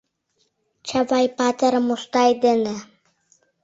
[0.87, 2.75] Чавай-патыр Мустай дене